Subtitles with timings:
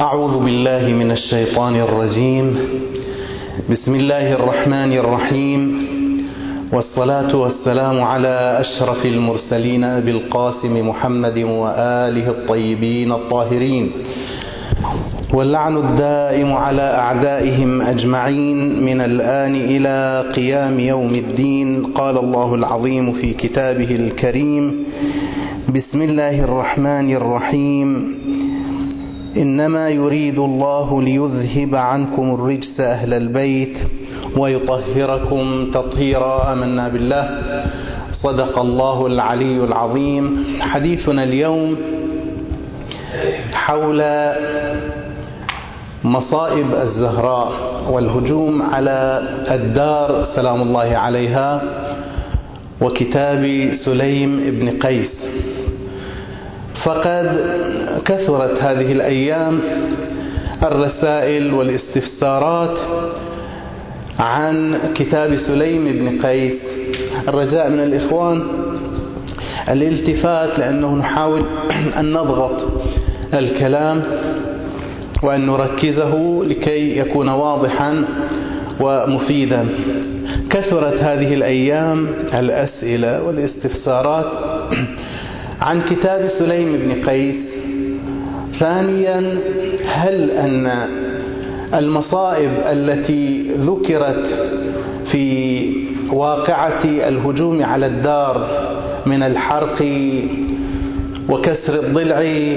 [0.00, 2.46] أعوذ بالله من الشيطان الرجيم.
[3.70, 5.60] بسم الله الرحمن الرحيم.
[6.72, 13.90] والصلاة والسلام على أشرف المرسلين أبي القاسم محمد وآله الطيبين الطاهرين.
[15.34, 21.92] واللعن الدائم على أعدائهم أجمعين من الآن إلى قيام يوم الدين.
[21.92, 24.84] قال الله العظيم في كتابه الكريم
[25.68, 28.20] بسم الله الرحمن الرحيم.
[29.36, 33.76] إنما يريد الله ليذهب عنكم الرجس أهل البيت
[34.36, 36.52] ويطهركم تطهيرا.
[36.52, 37.24] آمنا بالله.
[38.10, 40.44] صدق الله العلي العظيم.
[40.60, 41.76] حديثنا اليوم
[43.52, 44.02] حول
[46.04, 47.52] مصائب الزهراء
[47.90, 50.24] والهجوم على الدار.
[50.24, 51.62] سلام الله عليها.
[52.80, 55.26] وكتاب سليم بن قيس.
[56.84, 57.40] فقد
[58.04, 59.60] كثرت هذه الأيام
[60.62, 62.78] الرسائل والاستفسارات
[64.18, 66.52] عن كتاب سليم بن قيس.
[67.28, 68.42] الرجاء من الإخوان
[69.68, 71.42] الالتفات لأنه نحاول
[72.00, 72.60] أن نضغط
[73.34, 74.02] الكلام
[75.22, 78.04] وأن نركزه لكي يكون واضحا
[78.80, 79.68] ومفيدا.
[80.50, 84.26] كثرت هذه الأيام الأسئلة والاستفسارات
[85.60, 87.36] عن كتاب سليم بن قيس.
[88.60, 89.38] ثانيا
[89.86, 90.88] هل أن
[91.74, 94.26] المصائب التي ذكرت
[95.12, 95.26] في
[96.12, 98.48] واقعة الهجوم على الدار
[99.06, 99.82] من الحرق
[101.28, 102.56] وكسر الضلع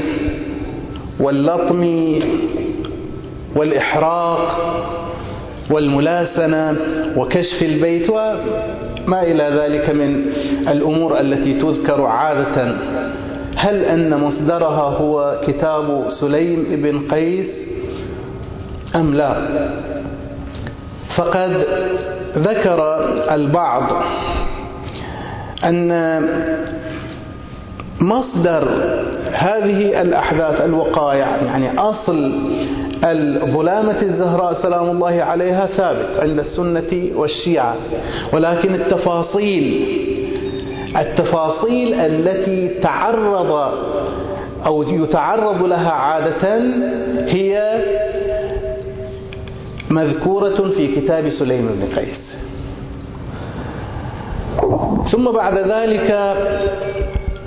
[1.20, 1.84] واللطم
[3.56, 4.60] والإحراق
[5.72, 6.76] والملاسنة
[7.18, 8.10] وكشف البيت
[9.08, 10.26] وما إلى ذلك من
[10.68, 12.76] الأمور التي تذكر عادة.
[13.56, 17.48] هل أن مصدرها هو كتاب سليم بن قيس؟
[18.96, 19.36] أم لا؟
[21.16, 21.66] فقد
[22.38, 22.80] ذكر
[23.32, 23.84] البعض
[25.64, 26.22] أن
[28.02, 28.68] مصدر
[29.32, 32.32] هذه الأحداث الوقائع يعني أصل
[33.04, 37.76] الظلامة الزهراء سلام الله عليها ثابت عند السنة والشيعة.
[38.34, 39.86] ولكن التفاصيل
[40.98, 43.52] التفاصيل التي تعرض
[44.66, 46.58] أو يتعرض لها عادة
[47.28, 47.82] هي
[49.90, 52.34] مذكورة في كتاب سليم بن قيس.
[55.12, 56.38] ثم بعد ذلك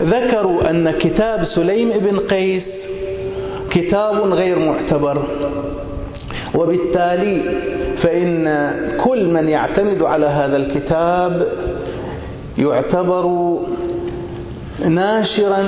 [0.03, 2.76] ذكروا أن كتاب سليم بن قيس
[3.77, 5.23] كتاب غير معتبر.
[6.55, 7.43] وبالتالي
[8.03, 8.45] فإن
[9.05, 11.47] كل من يعتمد على هذا الكتاب
[12.59, 13.25] يعتبر
[14.89, 15.63] ناشرا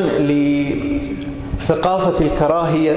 [1.61, 2.97] لثقافة الكراهية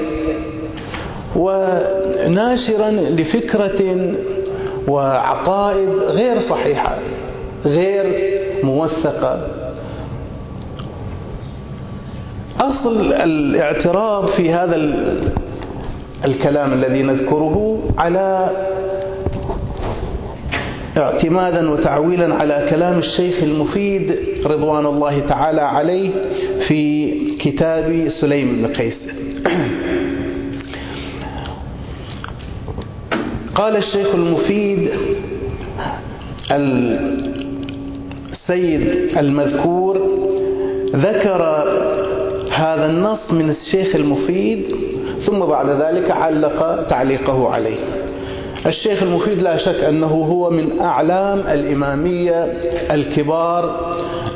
[1.36, 4.12] وناشرا لفكرة
[4.88, 6.98] وعقائد غير صحيحة
[7.64, 8.04] غير
[8.64, 9.40] موثقة.
[12.62, 14.76] أصل الاعتراض في هذا
[16.24, 18.50] الكلام الذي نذكره على
[20.96, 26.10] اعتمادا وتعويلا على كلام الشيخ المفيد رضوان الله تعالى عليه
[26.68, 29.06] في كتاب سليم بن قيس.
[33.54, 34.90] قال الشيخ المفيد
[38.32, 40.22] السيد المذكور
[40.94, 41.42] ذكر
[42.54, 44.74] هذا النص من الشيخ المفيد
[45.26, 47.78] ثم بعد ذلك علق تعليقه عليه.
[48.66, 52.44] الشيخ المفيد لا شك أنه هو من أعلام الإمامية
[52.90, 53.94] الكبار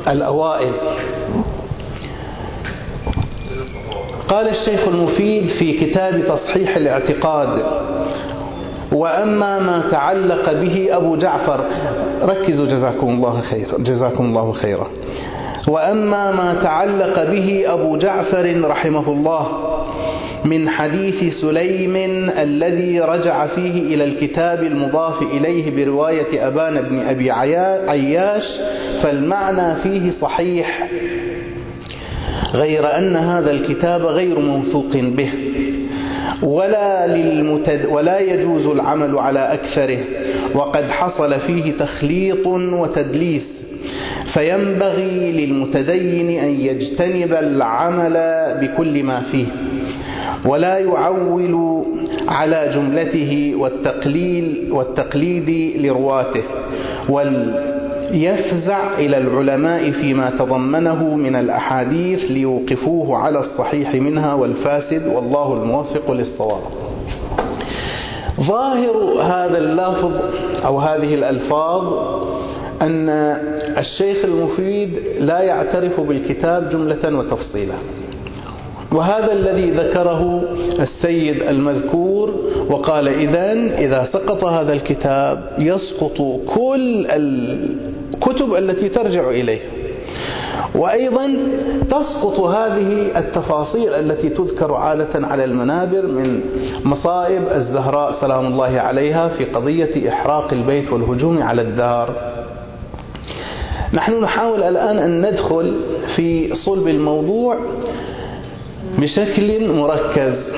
[0.08, 0.72] الأوائل.
[4.28, 7.48] قال الشيخ المفيد في كتاب تصحيح الاعتقاد
[8.92, 11.64] وأما ما تعلق به أبو جعفر
[12.22, 14.86] ركزوا جزاكم الله خيرا جزاكم الله خيرا.
[15.68, 19.48] وأما ما تعلق به أبو جعفر رحمه الله
[20.44, 21.96] من حديث سليم
[22.38, 27.30] الذي رجع فيه إلى الكتاب المضاف إليه برواية أبان بن أبي
[27.88, 28.44] عياش
[29.02, 30.88] فالمعنى فيه صحيح
[32.54, 35.30] غير أن هذا الكتاب غير موثوق به
[36.42, 39.98] ولا, للمتد ولا يجوز العمل على أكثره
[40.54, 43.65] وقد حصل فيه تخليط وتدليس.
[44.34, 48.14] فينبغي للمتدين أن يجتنب العمل
[48.60, 49.46] بكل ما فيه
[50.44, 51.84] ولا يعول
[52.28, 56.42] على جملته والتقليل والتقليد لرواته
[58.12, 66.60] يفزع إلى العلماء فيما تضمنه من الأحاديث ليوقفوه على الصحيح منها والفاسد والله الموفق للصواب.
[68.40, 70.12] ظاهر هذا اللفظ
[70.64, 71.84] أو هذه الألفاظ
[72.82, 73.08] أن
[73.78, 77.74] الشيخ المفيد لا يعترف بالكتاب جملة وتفصيلا.
[78.92, 80.42] وهذا الذي ذكره
[80.80, 82.34] السيد المذكور
[82.70, 86.16] وقال إذا إذا سقط هذا الكتاب يسقط
[86.54, 89.60] كل الكتب التي ترجع إليه.
[90.74, 91.36] وأيضا
[91.90, 96.40] تسقط هذه التفاصيل التي تذكر عادة على المنابر من
[96.84, 102.36] مصائب الزهراء سلام الله عليها في قضية إحراق البيت والهجوم على الدار.
[103.96, 105.76] نحن نحاول الآن أن ندخل
[106.16, 107.58] في صلب الموضوع
[108.98, 110.52] بشكل مركز.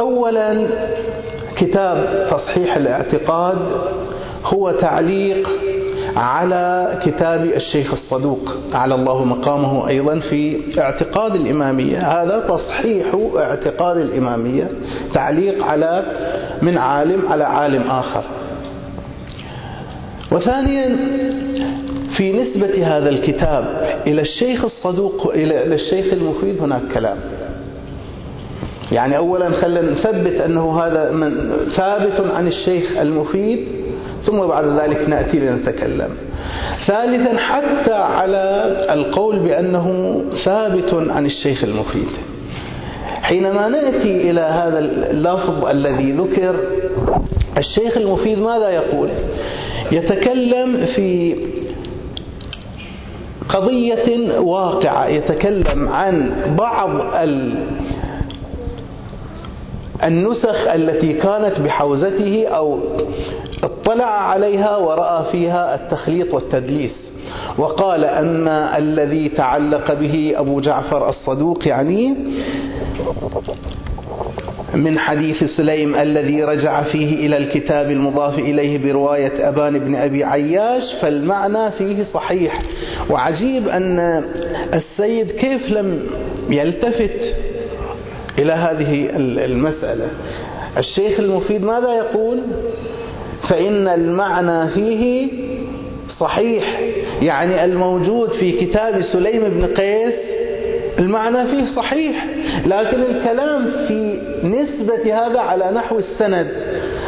[0.00, 0.66] أولا
[1.56, 3.58] كتاب تصحيح الاعتقاد
[4.44, 5.48] هو تعليق
[6.16, 11.98] على كتاب الشيخ الصدوق على الله مقامه أيضا في اعتقاد الإمامية.
[11.98, 13.06] هذا تصحيح
[13.36, 14.70] اعتقاد الإمامية
[15.14, 16.04] تعليق على
[16.62, 18.22] من عالم على عالم آخر.
[20.32, 20.96] وثانيا
[22.16, 23.64] في نسبة هذا الكتاب
[24.06, 27.16] إلى الشيخ الصدوق إلى الشيخ المفيد هناك كلام.
[28.92, 33.68] يعني أولا خلينا نثبت أنه هذا من ثابت عن الشيخ المفيد
[34.22, 36.08] ثم بعد ذلك نأتي لنتكلم.
[36.86, 42.08] ثالثا حتى على القول بأنه ثابت عن الشيخ المفيد.
[43.22, 44.78] حينما نأتي إلى هذا
[45.10, 46.56] اللفظ الذي ذكر
[47.58, 49.08] الشيخ المفيد ماذا يقول؟
[49.92, 51.36] يتكلم في
[53.48, 56.90] قضية واقعة يتكلم عن بعض
[60.04, 62.78] النسخ التي كانت بحوزته أو
[63.62, 66.94] اطلع عليها ورأى فيها التخليط والتدليس.
[67.58, 72.16] وقال أما الذي تعلق به أبو جعفر الصدوق يعني
[74.74, 80.82] من حديث سليم الذي رجع فيه إلى الكتاب المضاف إليه برواية أبان بن أبي عياش
[81.02, 82.62] فالمعنى فيه صحيح.
[83.10, 84.24] وعجيب أن
[84.74, 86.06] السيد كيف لم
[86.50, 87.34] يلتفت
[88.38, 89.10] إلى هذه
[89.44, 90.08] المسألة.
[90.78, 92.38] الشيخ المفيد ماذا يقول؟
[93.48, 95.28] فإن المعنى فيه
[96.20, 96.80] صحيح.
[97.22, 100.14] يعني الموجود في كتاب سليم بن قيس
[100.98, 102.26] المعنى فيه صحيح
[102.66, 106.48] لكن الكلام في نسبة هذا على نحو السند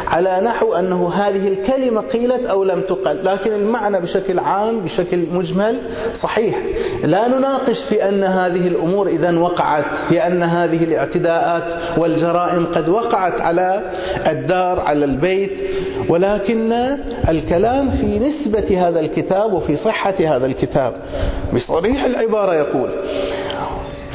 [0.07, 5.77] على نحو أنه هذه الكلمة قيلت أو لم تقل لكن المعنى بشكل عام بشكل مجمل
[6.21, 6.55] صحيح.
[7.03, 13.41] لا نناقش في أن هذه الأمور إذا وقعت في أن هذه الاعتداءات والجرائم قد وقعت
[13.41, 13.81] على
[14.27, 15.51] الدار على البيت
[16.09, 16.73] ولكن
[17.29, 20.93] الكلام في نسبة هذا الكتاب وفي صحة هذا الكتاب.
[21.53, 22.89] بصريح العبارة يقول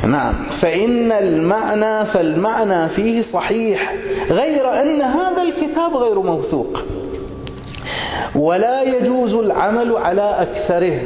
[0.05, 0.35] نعم.
[0.63, 3.95] فإن المعنى فالمعنى فيه صحيح
[4.31, 6.83] غير أن هذا الكتاب غير موثوق.
[8.35, 11.01] ولا يجوز العمل على أكثره.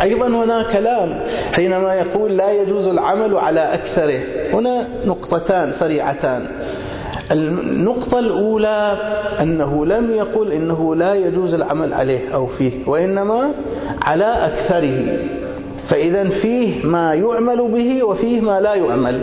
[0.00, 1.20] أيضا هنا كلام
[1.52, 4.20] حينما يقول لا يجوز العمل على أكثره.
[4.52, 6.46] هنا نقطتان سريعتان.
[7.32, 8.96] النقطة الأولى
[9.40, 13.50] أنه لم يقل إنه لا يجوز العمل عليه أو فيه وإنما
[14.02, 15.18] على أكثره.
[15.88, 19.20] فإذا فيه ما يعمل به وفيه ما لا يعمل.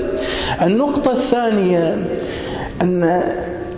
[0.61, 1.97] النقطة الثانية
[2.81, 3.23] أن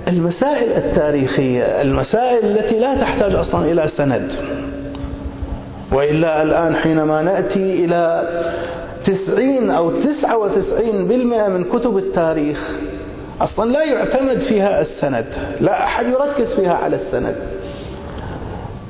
[0.07, 4.31] المسائل التاريخية المسائل التي لا تحتاج أصلا إلى سند
[5.91, 8.23] وإلا الآن حينما نأتي إلى
[9.05, 12.71] تسعين أو تسعة وتسعين بالمئة من كتب التاريخ
[13.41, 15.25] أصلا لا يعتمد فيها السند
[15.61, 17.35] لا أحد يركز فيها على السند.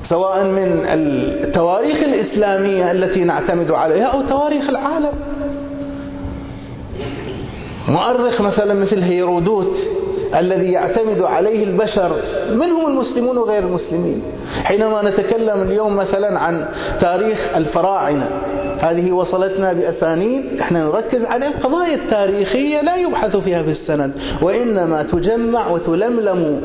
[0.09, 5.11] سواء من التواريخ الإسلامية التي نعتمد عليها أو تواريخ العالم.
[7.87, 9.77] مؤرخ مثلا مثل هيرودوت
[10.39, 12.11] الذي يعتمد عليه البشر
[12.53, 14.21] منهم المسلمون وغير المسلمين؟
[14.63, 16.65] حينما نتكلم اليوم مثلا عن
[17.01, 18.29] تاريخ الفراعنة
[18.79, 24.11] هذه وصلتنا بأسانيد إحنا نركز على القضايا التاريخية لا يبحث فيها في السند
[24.41, 26.61] وإنما تجمع وتلملم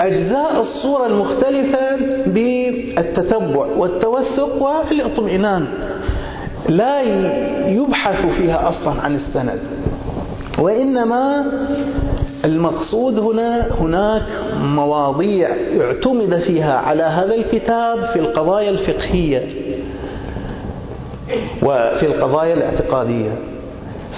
[0.00, 5.66] أجزاء الصورة المختلفة بالتتبع والتوثق والاطمئنان.
[6.68, 7.00] لا
[7.68, 9.58] يبحث فيها أصلا عن السند
[10.58, 11.44] وإنما
[12.44, 14.22] المقصود هنا هناك
[14.62, 15.48] مواضيع
[15.80, 19.46] اعتمد فيها على هذا الكتاب في القضايا الفقهية
[21.62, 23.30] وفي القضايا الاعتقادية.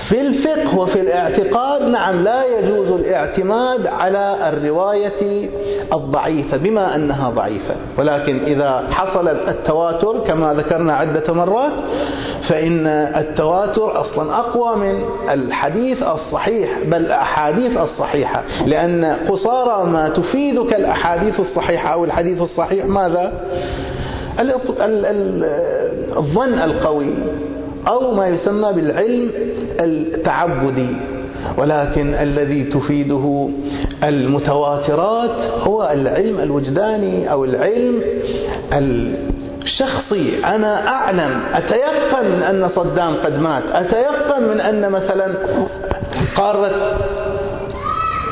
[0.09, 5.49] في الفقه وفي الاعتقاد نعم لا يجوز الاعتماد على الرواية
[5.93, 7.75] الضعيفة بما أنها ضعيفة.
[7.99, 11.73] ولكن إذا حصل التواتر كما ذكرنا عدة مرات
[12.49, 18.43] فإن التواتر أصلا أقوى من الحديث الصحيح بل الأحاديث الصحيحة.
[18.67, 23.33] لأن قصارى ما تفيدك الأحاديث الصحيحة أو الحديث الصحيح ماذا؟
[26.17, 27.15] الظن القوي.
[27.89, 29.31] أو ما يسمى بالعلم
[29.81, 30.89] التعبدي
[31.59, 33.49] ولكن الذي تفيده
[34.05, 38.03] المتواترات هو العلم الوجداني أو العلم
[38.73, 40.45] الشخصي.
[40.45, 45.35] أنا أعلم أتيقن أن صدام قد مات أتيقن من أن مثلا
[46.37, 46.97] قارة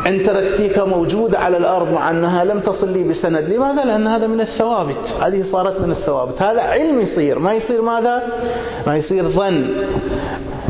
[0.07, 3.49] انتركتيكا موجودة على الأرض مع أنها لم تصل لي بسند.
[3.49, 5.15] لماذا؟ لأن هذا من الثوابت.
[5.21, 6.43] هذه صارت من الثوابت.
[6.43, 7.39] هذا علم يصير.
[7.39, 8.23] ما يصير ماذا؟
[8.87, 9.67] ما يصير ظن.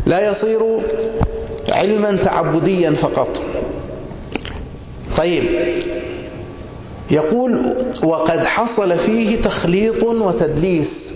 [0.05, 0.59] لا يصير
[1.69, 3.29] علما تعبديا فقط.
[5.17, 5.43] طيب.
[7.11, 11.13] يقول وقد حصل فيه تخليط وتدليس.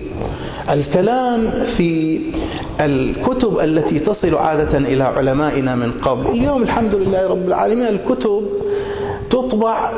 [0.70, 2.20] الكلام في
[2.80, 6.28] الكتب التي تصل عادة إلى علمائنا من قبل.
[6.28, 8.44] اليوم الحمد لله رب العالمين الكتب
[9.30, 9.92] تطبع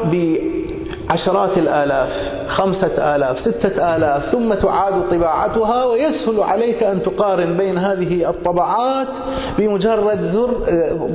[1.09, 2.09] عشرات الآلاف
[2.47, 9.07] خمسة آلاف ستة آلاف ثم تعاد طباعتها ويسهل عليك أن تقارن بين هذه الطبعات
[9.57, 10.49] بمجرد زر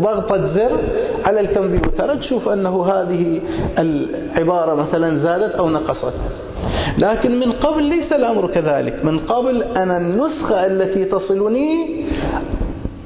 [0.03, 0.79] ضغطة زر
[1.25, 3.41] على الكمبيوتر تشوف أنه هذه
[3.79, 6.13] العبارة مثلا زادت أو نقصت.
[6.99, 9.05] لكن من قبل ليس الأمر كذلك.
[9.05, 12.05] من قبل أنا النسخة التي تصلني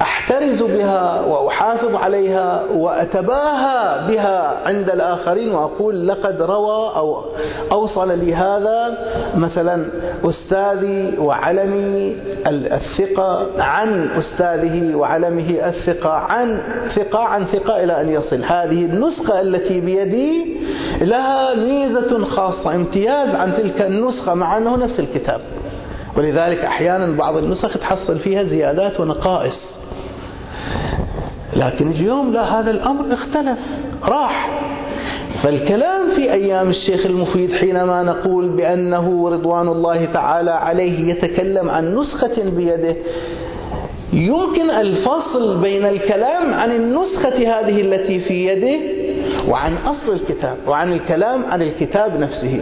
[0.02, 7.24] أحترز بها وأحافظ عليها وأتباهى بها عند الآخرين وأقول لقد روى أو
[7.72, 8.98] أوصل لي هذا
[9.36, 9.86] مثلا
[10.24, 12.16] أستاذي وعلمي
[12.46, 16.62] الثقة عن أستاذه وعلمه الثقة عن
[16.94, 18.42] ثقة عن ثقة إلى أن يصل.
[18.44, 20.56] هذه النسخة التي بيدي
[21.00, 25.40] لها ميزة خاصة امتياز عن تلك النسخة مع أنه نفس الكتاب.
[26.16, 29.82] ولذلك أحيانا بعض النسخ تحصل فيها زيادات ونقائص.
[31.56, 33.58] لكن اليوم لا هذا الأمر اختلف
[34.04, 34.50] راح.
[35.42, 42.50] فالكلام في أيام الشيخ المفيد حينما نقول بأنه رضوان الله تعالى عليه يتكلم عن نسخة
[42.50, 42.96] بيده
[44.12, 48.80] يمكن الفصل بين الكلام عن النسخة هذه التي في يده
[49.48, 52.60] وعن أصل الكتاب وعن الكلام عن الكتاب نفسه.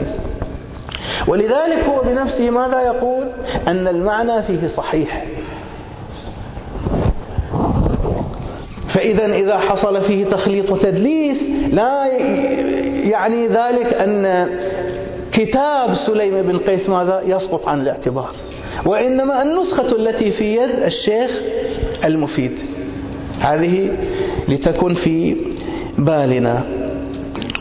[1.29, 3.25] ولذلك هو بنفسه ماذا يقول؟
[3.69, 5.25] أن المعنى فيه صحيح.
[8.95, 11.43] فإذا إذا حصل فيه تخليط وتدليس
[11.73, 12.07] لا
[13.05, 14.49] يعني ذلك أن
[15.33, 18.31] كتاب سليم بن قيس ماذا؟ يسقط عن الاعتبار.
[18.87, 21.31] وإنما النسخة التي في يد الشيخ
[22.05, 22.53] المفيد.
[23.41, 23.91] هذه
[24.49, 25.37] لتكن في
[25.99, 26.80] بالنا.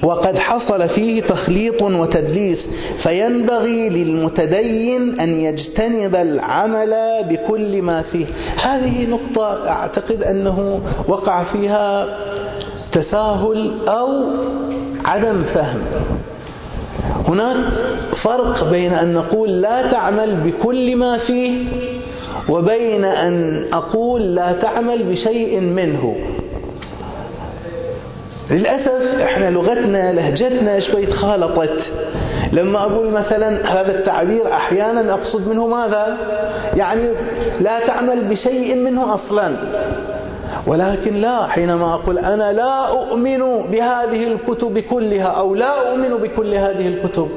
[0.04, 2.60] وقد حصل فيه تخليط وتدليس
[3.04, 6.96] فينبغي للمتدين أن يجتنب العمل
[7.30, 8.26] بكل ما فيه.
[8.62, 12.08] هذه نقطة أعتقد أنه وقع فيها
[12.92, 14.10] تساهل أو
[15.06, 15.82] عدم فهم.
[17.28, 17.58] هناك
[18.24, 21.64] فرق بين أن نقول لا تعمل بكل ما فيه
[22.50, 26.16] وبين أن أقول لا تعمل بشيء منه.
[28.52, 31.80] للأسف إحنا لغتنا لهجتنا شوي تخالطت.
[32.54, 36.18] لما أقول مثلا هذا التعبير أحيانا أقصد منه ماذا؟
[36.76, 37.10] يعني
[37.60, 39.56] لا تعمل بشيء منه أصلا.
[40.68, 43.40] ولكن لا حينما أقول أنا لا أؤمن
[43.72, 47.30] بهذه الكتب كلها أو لا أؤمن بكل هذه الكتب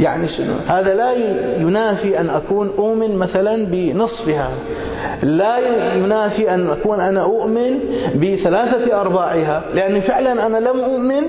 [0.00, 1.12] يعني شنو؟ هذا لا
[1.60, 4.50] ينافي أن أكون أؤمن مثلا بنصفها.
[5.22, 5.58] لا
[5.94, 7.78] ينافي أن أكون أنا أؤمن
[8.14, 9.64] بثلاثة أرباعها.
[9.74, 11.22] لأني فعلا أنا لم أؤمن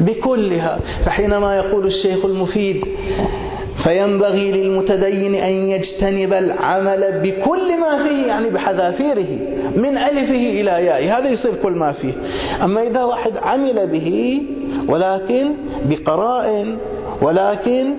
[0.00, 0.78] بكلها.
[1.04, 2.84] فحينما يقول الشيخ المفيد
[3.84, 9.38] فينبغي للمتدين أن يجتنب العمل بكل ما فيه يعني بحذافيره
[9.76, 11.18] من ألفه إلى يائه.
[11.18, 12.12] هذا يصير كل ما فيه.
[12.64, 14.40] أما إذا واحد عمل به
[14.88, 15.50] ولكن
[15.88, 16.66] بقراء
[17.24, 17.94] ولكن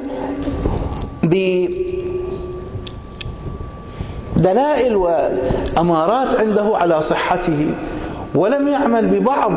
[4.37, 7.75] بدلائل وأمارات عنده على صحته.
[8.35, 9.51] ولم يعمل ببعض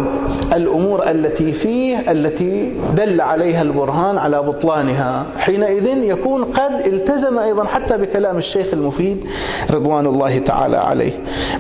[0.52, 5.26] الأمور التي فيه التي دل عليها البرهان على بطلانها.
[5.38, 9.25] حينئذ يكون قد التزم أيضا حتى بكلام الشيخ المفيد
[9.70, 11.12] رضوان الله تعالى عليه.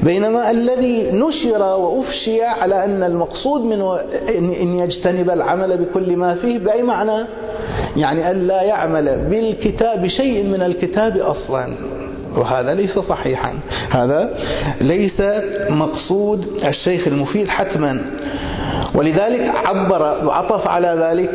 [0.02, 3.96] بينما الذي نشر وأفشي على أن المقصود منه
[4.38, 7.26] أن يجتنب العمل بكل ما فيه بأي معنى؟
[7.96, 11.74] يعني أن لا يعمل بالكتاب شيء من الكتاب أصلا.
[12.38, 13.54] وهذا ليس صحيحا.
[13.90, 14.38] هذا
[14.80, 15.22] ليس
[15.70, 18.00] مقصود الشيخ المفيد حتما.
[18.94, 21.30] ولذلك عبر وعطف على ذلك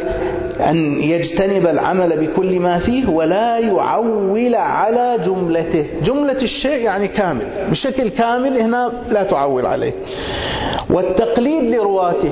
[0.60, 5.86] أن يجتنب العمل بكل ما فيه ولا يعول على جملته.
[6.03, 7.45] جملة الشيء يعني كامل.
[7.72, 9.93] بشكل كامل هنا لا تعول عليه.
[10.89, 12.31] والتقليد لرواته.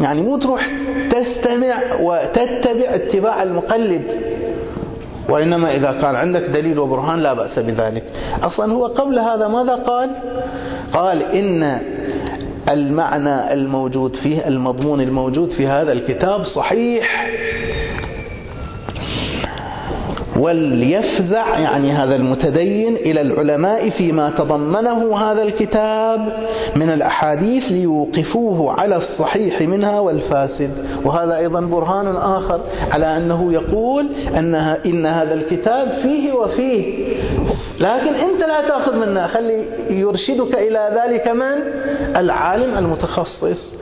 [0.00, 0.70] يعني مو تروح
[1.10, 4.02] تستمع وتتبع اتباع المقلد.
[5.32, 8.02] وإنما إذا كان عندك دليل وبرهان لا بأس بذلك.
[8.42, 10.10] أصلا هو قبل هذا ماذا قال؟
[10.92, 11.80] قال إن
[12.68, 17.30] المعنى الموجود فيه المضمون الموجود في هذا الكتاب صحيح.
[20.36, 26.32] وليفزع يعني هذا المتدين إلى العلماء فيما تضمنه هذا الكتاب
[26.76, 30.70] من الأحاديث ليوقفوه على الصحيح منها والفاسد.
[31.04, 32.60] وهذا أيضا برهان آخر
[32.90, 34.06] على أنه يقول
[34.38, 37.06] أنها إن هذا الكتاب فيه وفيه.
[37.80, 41.56] لكن أنت لا تأخذ منه خلي يرشدك إلى ذلك من؟
[42.16, 43.72] العالم المتخصص.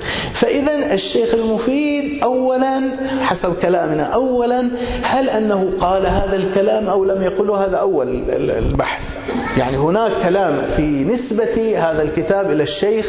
[0.40, 2.90] فإذا الشيخ المفيد أولا
[3.20, 4.70] حسب كلامنا أولا
[5.02, 9.02] هل أنه قال هذا الكلام أو لم يقله هذا أول البحث.
[9.56, 13.06] يعني هناك كلام في نسبة هذا الكتاب إلى الشيخ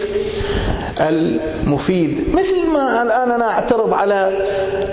[0.99, 2.35] المفيد.
[2.35, 4.31] مثل ما الآن أنا أعترض على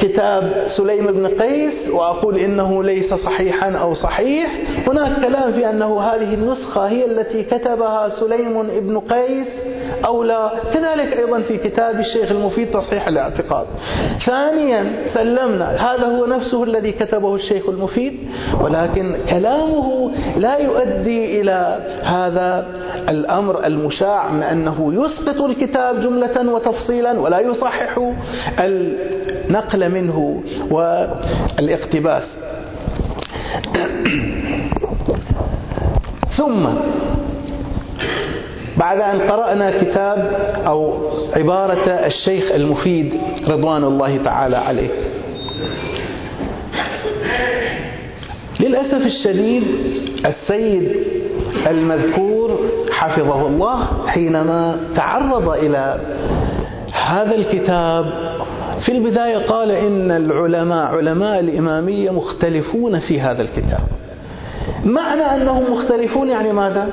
[0.00, 4.50] كتاب سليم بن قيس وأقول إنه ليس صحيحا أو صحيح.
[4.86, 9.46] هناك كلام في أنه هذه النسخة هي التي كتبها سليم بن قيس
[10.04, 10.50] أو لا.
[10.74, 13.66] كذلك أيضا في كتاب الشيخ المفيد تصحيح الاعتقاد.
[14.26, 18.18] ثانيا سلمنا هذا هو نفسه الذي كتبه الشيخ المفيد
[18.60, 22.66] ولكن كلامه لا يؤدي إلى هذا
[23.08, 27.98] الأمر المشاع من أنه يسقط الكتاب جملة وتفصيلا ولا يصحح
[28.58, 32.24] النقل منه والاقتباس.
[36.36, 36.66] ثم
[38.78, 40.32] بعد أن قرأنا كتاب
[40.66, 40.94] أو
[41.36, 43.12] عبارة الشيخ المفيد
[43.48, 44.88] رضوان الله تعالى عليه
[48.60, 49.64] للأسف الشديد
[50.26, 50.96] السيد
[51.66, 52.58] المذكور
[52.90, 56.00] حفظه الله حينما تعرض إلى
[56.92, 58.04] هذا الكتاب
[58.80, 63.80] في البداية قال إن العلماء علماء الإمامية مختلفون في هذا الكتاب
[64.84, 66.88] معنى أنهم مختلفون يعني ماذا؟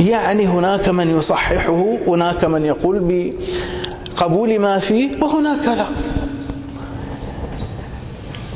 [0.00, 2.98] يعني هناك من يصححه هناك من يقول
[4.18, 5.86] بقبول ما فيه وهناك لا.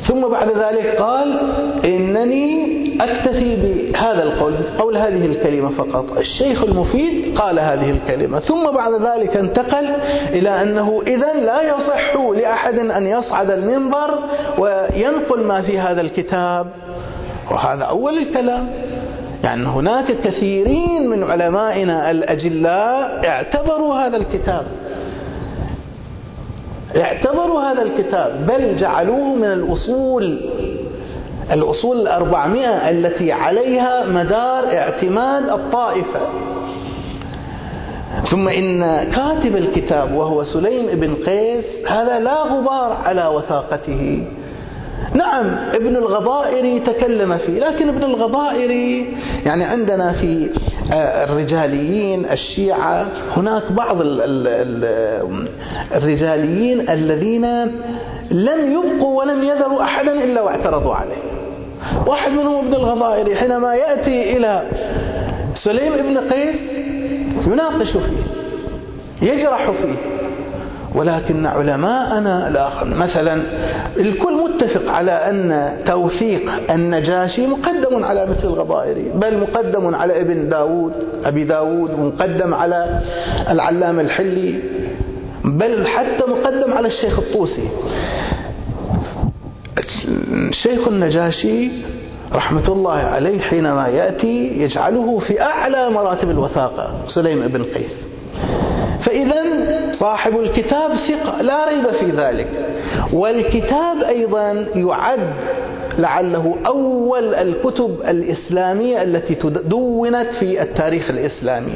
[0.08, 1.38] ثم بعد ذلك قال
[1.84, 6.18] إنني أكتفي بهذا القول أو هذه الكلمة فقط.
[6.18, 8.38] الشيخ المفيد قال هذه الكلمة.
[8.38, 9.86] ثم بعد ذلك انتقل
[10.32, 14.18] إلى أنه إذا لا يصح لأحد أن يصعد المنبر
[14.58, 16.66] وينقل ما في هذا الكتاب.
[17.50, 18.70] وهذا أول الكلام.
[19.44, 24.66] يعني هناك كثيرين من علمائنا الأجلاء اعتبروا هذا الكتاب.
[26.96, 28.46] اعتبروا هذا الكتاب.
[28.46, 30.40] بل جعلوه من الأصول.
[31.52, 36.20] الأصول الأربعمائة التي عليها مدار اعتماد الطائفة.
[38.30, 44.24] ثم إن كاتب الكتاب وهو سليم بن قيس هذا لا غبار على وثاقته.
[45.14, 49.14] نعم ابن الغضائري تكلم فيه لكن ابن الغضائري
[49.46, 50.48] يعني عندنا في
[50.92, 53.96] آه، الرجاليين الشيعة هناك بعض
[55.92, 57.44] الرجاليين الذين
[58.30, 61.16] لم يبقوا ولم يذروا أحدا إلا واعترضوا عليه.
[62.06, 64.62] واحد منهم ابن الغضائري حينما يأتي إلى
[65.54, 66.56] سليم ابن قيس
[67.46, 68.22] يناقش فيه
[69.32, 70.19] يجرح فيه.
[70.94, 73.42] ولكن علماءنا الآخر مثلا
[73.96, 80.92] الكل متفق على أن توثيق النجاشي مقدم على مثل الغضائري بل مقدم على ابن داود
[81.24, 83.00] أبي داود ومقدم على
[83.50, 84.60] العلامة الحلي
[85.44, 87.68] بل حتى مقدم على الشيخ الطوسي.
[90.50, 91.70] الشيخ النجاشي
[92.32, 98.04] رحمة الله عليه حينما يأتي يجعله في أعلى مراتب الوثاقة سليم بن قيس.
[99.04, 99.42] فإذا
[99.92, 102.46] صاحب الكتاب ثقة لا ريب في ذلك.
[103.12, 105.20] والكتاب أيضا يعد
[105.98, 109.34] لعله أول الكتب الإسلامية التي
[109.64, 111.74] دونت في التاريخ الإسلامي.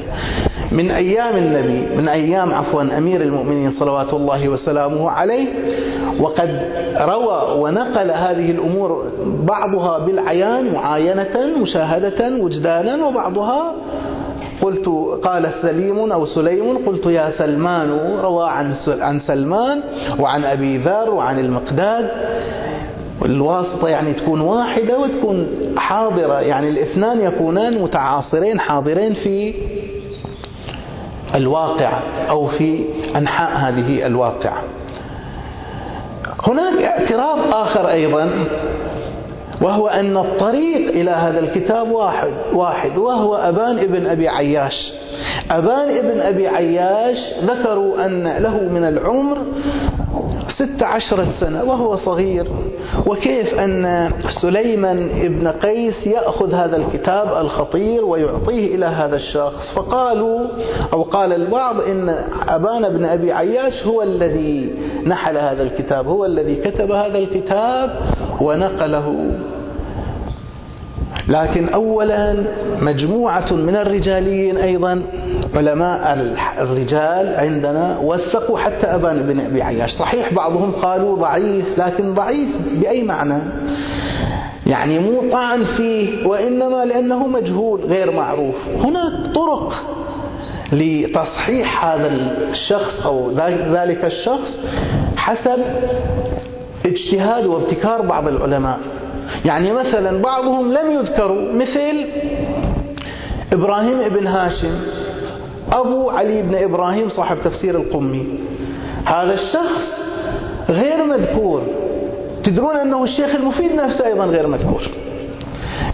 [0.73, 5.47] من أيام النبي من أيام عفوا أمير المؤمنين صلوات الله وسلامه عليه
[6.21, 6.63] وقد
[7.01, 13.73] روى ونقل هذه الأمور بعضها بالعيان معاينة مشاهدة وجدانا وبعضها
[14.63, 14.89] قلت
[15.25, 19.81] قال سليم أو سليم قلت يا سلمان روى عن عن سلمان
[20.19, 22.11] وعن أبي ذر وعن المقداد.
[23.25, 29.55] الواسطة يعني تكون واحدة وتكون حاضرة يعني الاثنان يكونان متعاصرين حاضرين في
[31.35, 31.93] الواقع
[32.31, 32.85] أو في
[33.17, 34.63] أنحاء هذه الواقعة
[36.49, 38.31] هناك اعتراض آخر أيضا.
[39.63, 42.99] وهو أن الطريق إلى هذا الكتاب واحد واحد.
[42.99, 44.93] وهو أبان ابن أبي عياش.
[45.51, 49.39] أبان ابن أبي عياش ذكروا أن له من العمر
[50.49, 52.47] ست عشرة سنة وهو صغير.
[53.07, 54.11] وكيف أن
[54.43, 60.47] سليمان ابن قيس يأخذ هذا الكتاب الخطير ويعطيه إلى هذا الشخص؟ فقالوا
[60.93, 62.09] أو قال البعض إن
[62.49, 64.75] أبان بن أبي عياش هو الذي
[65.07, 67.91] نحل هذا الكتاب هو الذي كتب هذا الكتاب
[68.45, 69.31] ونقله.
[71.29, 72.45] لكن أولا
[72.81, 75.03] مجموعة من الرجاليين أيضا
[75.55, 76.19] علماء
[76.61, 79.91] الرجال عندنا وثقوا حتى أبان بن أبي عياش.
[79.91, 82.49] صحيح بعضهم قالوا ضعيف لكن ضعيف
[82.81, 83.39] بأي معنى؟
[84.67, 88.55] يعني مو طعن فيه وإنما لأنه مجهول غير معروف.
[88.85, 89.73] هناك طرق
[90.73, 92.13] لتصحيح هذا
[92.51, 93.31] الشخص أو
[93.73, 94.59] ذلك الشخص
[95.17, 95.59] حسب
[96.87, 98.79] اجتهاد وابتكار بعض العلماء.
[99.45, 102.07] يعني مثلا بعضهم لم يذكروا مثل
[103.53, 104.81] إبراهيم ابن هاشم
[105.73, 108.27] أبو علي بن إبراهيم صاحب تفسير القمي.
[109.05, 109.93] هذا الشخص
[110.69, 111.63] غير مذكور.
[112.45, 114.83] تدرون أنه الشيخ المفيد نفسه أيضا غير مذكور.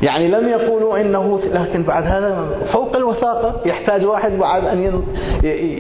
[0.03, 5.03] يعني لم يقولوا إنه لكن بعد هذا فوق الوثاقة يحتاج واحد بعد أن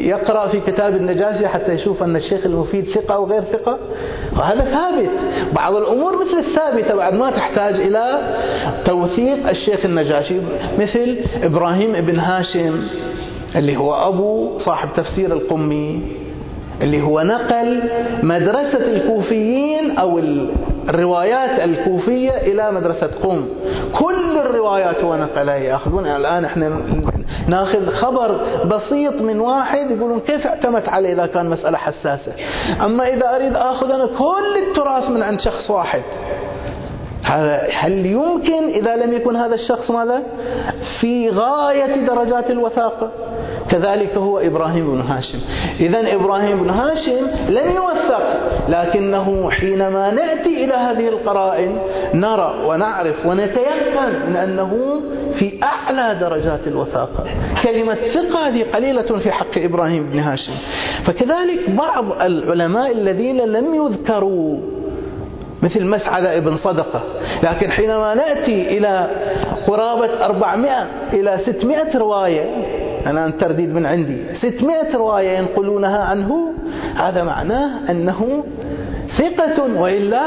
[0.04, 3.78] يقرأ في كتاب النجاشي حتى يشوف أن الشيخ المفيد ثقة أو غير ثقة.
[4.36, 5.10] وهذا ثابت.
[5.52, 8.20] بعض الأمور مثل الثابتة بعد ما تحتاج إلى
[8.84, 10.36] توثيق الشيخ النجاشي
[10.78, 12.82] مثل إبراهيم ابن هاشم
[13.56, 16.02] اللي هو أبو صاحب تفسير القمي
[16.82, 17.80] اللي هو نقل
[18.22, 20.20] مدرسة الكوفيين أو
[20.88, 23.48] الروايات الكوفية إلى مدرسة قم.
[23.98, 26.80] كل الروايات هو نقلها يأخذون الآن إحنا
[27.48, 32.32] ناخذ خبر بسيط من واحد يقولون كيف اعتمدت عليه إذا كان مسألة حساسة.
[32.84, 36.02] أما إذا أريد أخذ أنا كل التراث من عند شخص واحد.
[37.22, 40.22] هذا هل يمكن إذا لم يكن هذا الشخص ماذا؟
[41.00, 43.10] في غاية درجات الوثاقة
[43.70, 45.38] كذلك هو إبراهيم بن هاشم.
[45.80, 48.22] إذا إبراهيم بن هاشم لم يوثق
[48.68, 51.78] لكنه حينما نأتي إلى هذه القرائن
[52.14, 55.00] نرى ونعرف ونتيقن من أنه
[55.38, 57.24] في أعلى درجات الوثاقة
[57.62, 60.52] كلمة ثقة هذه قليلة في حق إبراهيم بن هاشم.
[61.04, 64.79] فكذلك بعض العلماء الذين لم يذكروا
[65.62, 67.02] مثل مسعدة ابن صدقة.
[67.42, 69.10] لكن حينما نأتي إلى
[69.66, 72.44] قرابة 400 إلى 600 رواية
[73.06, 76.52] أنا ترديد من عندي 600 رواية ينقلونها عنه
[76.96, 78.44] هذا معناه أنه
[79.18, 80.26] ثقة وإلا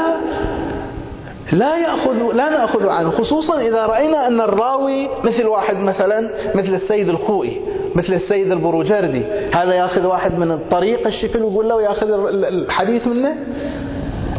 [1.52, 7.08] لا يأخذ لا نأخذ عنه خصوصا إذا رأينا أن الراوي مثل واحد مثلا مثل السيد
[7.08, 7.60] الخوئي
[7.94, 13.36] مثل السيد البروجردي هذا يأخذ واحد من الطريق الشكل ويقول له يأخذ الحديث منه؟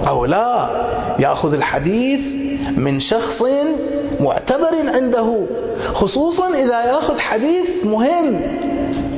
[0.08, 0.70] أو لا
[1.20, 2.20] يأخذ الحديث
[2.78, 3.44] من شخص
[4.20, 5.46] معتبر عنده
[5.94, 8.42] خصوصا إذا يأخذ حديث مهم.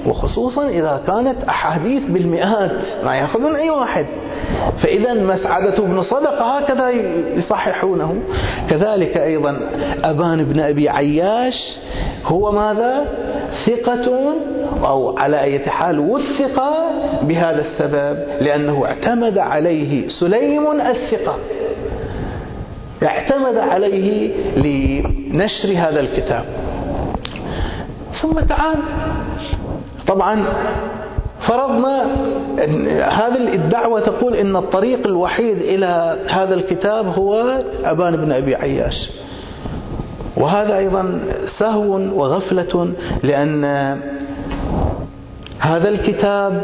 [0.07, 4.05] وخصوصا إذا كانت أحاديث بالمئات ما يأخذون أي واحد.
[4.83, 6.89] فإذا مسعدة بن صدقة هكذا
[7.35, 8.21] يصححونه.
[8.69, 9.59] كذلك أيضا
[10.03, 11.77] أبان بن أبي عياش
[12.25, 13.05] هو ماذا؟
[13.65, 14.35] ثقة
[14.85, 16.63] أو على أي حال وثق
[17.21, 21.35] بهذا السبب لأنه اعتمد عليه سليم الثقة.
[23.03, 26.45] اعتمد عليه لنشر هذا الكتاب.
[28.21, 28.77] ثم تعال
[30.07, 30.45] طبعا
[31.47, 32.03] فرضنا
[33.09, 39.09] هذه الدعوة تقول إن الطريق الوحيد إلى هذا الكتاب هو أبان بن أبي عياش.
[40.37, 41.19] وهذا أيضا
[41.59, 42.93] سهو وغفلة
[43.23, 43.63] لأن
[45.59, 46.61] هذا الكتاب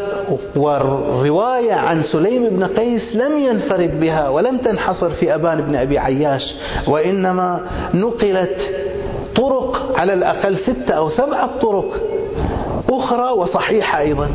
[0.56, 6.42] والرواية عن سليم بن قيس لم ينفرد بها ولم تنحصر في أبان بن أبي عياش
[6.88, 7.60] وإنما
[7.94, 8.58] نقلت
[9.36, 12.00] طرق على الأقل ستة أو سبعة طرق
[12.90, 14.30] أخرى وصحيحة أيضا.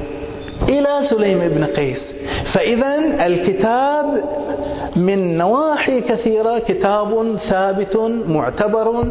[0.69, 2.13] إلى سليم بن قيس.
[2.55, 4.25] فإذا الكتاب
[4.97, 7.97] من نواحي كثيرة كتاب ثابت
[8.29, 9.05] معتبر.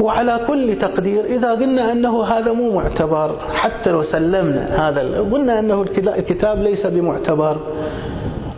[0.00, 5.84] وعلى كل تقدير إذا قلنا أنه هذا مو معتبر حتى لو سلمنا هذا قلنا أنه
[5.98, 7.56] الكتاب ليس بمعتبر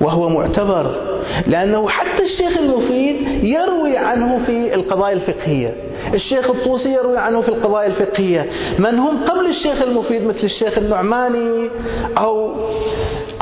[0.01, 1.12] وهو معتبر.
[1.47, 5.75] لأنه حتى الشيخ المفيد يروي عنه في القضايا الفقهية.
[6.15, 8.47] الشيخ الطوسي يروي عنه في القضايا الفقهية.
[8.79, 11.71] من هم قبل الشيخ المفيد؟ مثل الشيخ النعماني
[12.19, 12.53] أو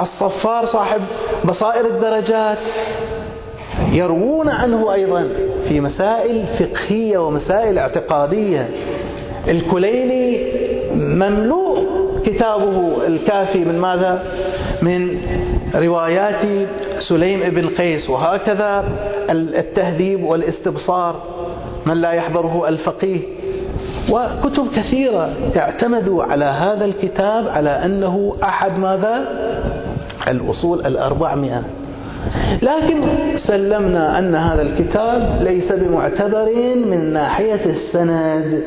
[0.00, 1.00] الصفار صاحب
[1.44, 2.59] بصائر الدرجات.
[3.92, 5.29] يروون عنه أيضا
[5.68, 8.68] في مسائل فقهية ومسائل اعتقادية.
[9.48, 10.53] الكليلي
[10.94, 11.87] مملوء
[12.26, 14.22] كتابه الكافي من ماذا؟
[14.83, 15.18] من
[15.74, 16.68] روايات
[17.09, 18.85] سليم بن قيس وهكذا
[19.31, 21.23] التهذيب والاستبصار
[21.87, 23.21] من لا يحضره الفقيه.
[24.11, 29.25] وكتب كثيرة اعتمدوا على هذا الكتاب على أنه أحد ماذا؟
[30.29, 31.63] الأصول الأربعمائة.
[32.63, 33.03] لكن
[33.37, 36.47] سلمنا أن هذا الكتاب ليس بمعتبر
[36.87, 38.63] من ناحية السند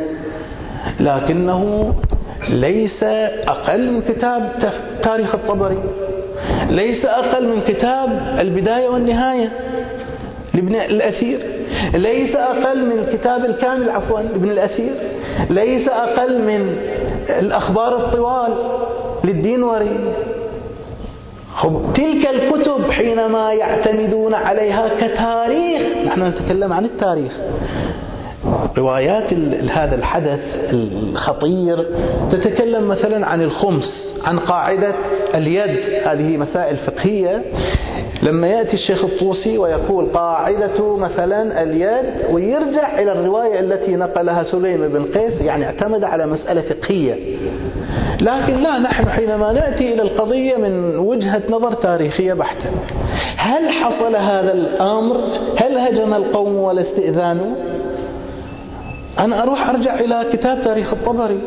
[0.99, 1.93] لكنه
[2.49, 3.03] ليس
[3.47, 4.51] أقل من كتاب
[5.03, 5.77] تاريخ الطبري.
[6.69, 9.51] ليس أقل من كتاب البداية والنهاية
[10.53, 11.39] لابن الأثير.
[11.93, 14.93] ليس أقل من الكتاب الكامل عفوا لابن الأثير.
[15.49, 16.75] ليس أقل من
[17.29, 18.53] الأخبار الطوال
[19.23, 20.13] للدينوري
[21.95, 25.81] تلك الكتب حينما يعتمدون عليها كتاريخ.
[26.07, 27.31] نحن نتكلم عن التاريخ.
[28.77, 29.33] روايات
[29.71, 30.39] هذا الحدث
[30.73, 31.85] الخطير
[32.31, 34.12] تتكلم مثلا عن الخمس.
[34.23, 34.93] عن قاعدة
[35.35, 35.79] اليد.
[36.05, 37.41] هذه مسائل فقهية.
[38.23, 45.05] لما يأتي الشيخ الطوسي ويقول قاعدة مثلا اليد ويرجع إلى الرواية التي نقلها سليم بن
[45.05, 47.15] قيس يعني اعتمد على مسألة فقهية.
[48.21, 52.69] لكن لا نحن حينما نأتي إلى القضية من وجهة نظر تاريخية بحتة.
[53.37, 55.17] هل حصل هذا الأمر؟
[55.57, 57.55] هل هجم القوم ولا استئذانوا
[59.19, 61.39] أنا أروح أرجع إلى كتاب تاريخ الطبري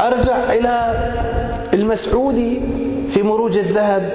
[0.00, 0.94] أرجع إلى
[1.74, 2.60] المسعودي
[3.14, 4.12] في مروج الذهب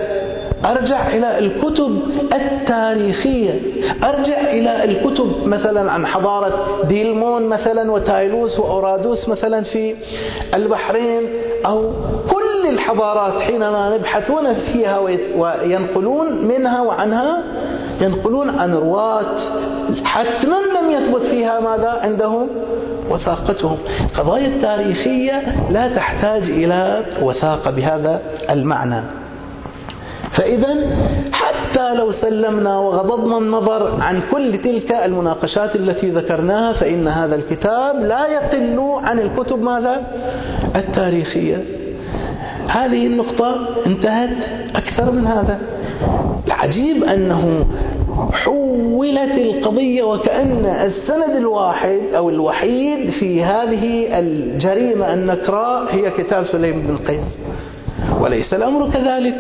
[0.66, 2.02] أرجع إلى الكتب
[2.34, 3.60] التاريخية
[4.04, 9.96] أرجع إلى الكتب مثلا عن حضارة ديلمون مثلا وتايلوس وأورادوس مثلا في
[10.54, 11.22] البحرين
[11.66, 11.92] أو
[12.32, 15.00] كل الحضارات حينما نبحثون فيها
[15.38, 17.44] وينقلون منها وعنها
[18.04, 19.26] ينقلون عن رواة
[20.04, 22.48] حتما لم يثبت فيها ماذا عندهم؟
[23.10, 23.78] وثاقتهم.
[24.02, 29.02] القضايا التاريخية لا تحتاج إلى وثاقة بهذا المعنى.
[30.38, 30.76] فإذا
[31.32, 38.28] حتى لو سلمنا وغضضنا النظر عن كل تلك المناقشات التي ذكرناها فإن هذا الكتاب لا
[38.28, 40.02] يقل عن الكتب ماذا؟
[40.76, 41.64] التاريخية.
[42.68, 44.30] هذه النقطة انتهت
[44.76, 45.60] أكثر من هذا.
[46.48, 47.66] العجيب أنه
[48.34, 56.98] حولت القضية وكأن السند الواحد أو الوحيد في هذه الجريمة النكراء هي كتاب سليم بن
[56.98, 57.38] قيس
[58.22, 59.36] وليس الأمر كذلك.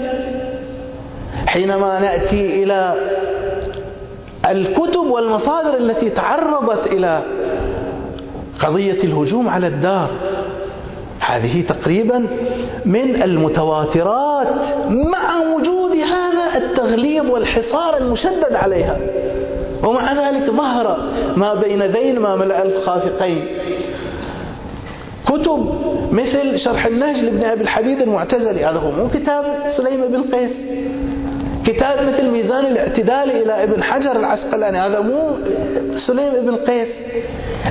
[1.45, 2.95] حينما نأتي إلى
[4.49, 7.23] الكتب والمصادر التي تعرضت إلى
[8.59, 10.09] قضية الهجوم على الدار
[11.27, 12.25] هذه تقريبا
[12.85, 14.47] من المتواترات
[14.89, 18.97] مع وجود هذا التغليب والحصار المشدد عليها.
[19.83, 20.97] ومع ذلك ظهر
[21.35, 23.45] ما بين ذيل ما ملأ الخافقين.
[25.25, 25.69] كتب
[26.11, 29.45] مثل شرح النهج لابن أبي الحديد المعتزلي هذا هو مو كتاب
[29.77, 30.51] سليم بن قيس.
[31.65, 35.19] كتاب مثل ميزان الاعتدال إلى ابن حجر العسقلاني هذا مو
[36.07, 36.89] سليم بن قيس.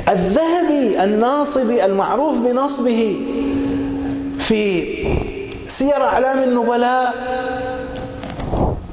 [0.08, 3.16] الذهبي الناصبي المعروف بنصبه
[4.48, 4.84] في
[5.78, 7.14] سير أعلام النبلاء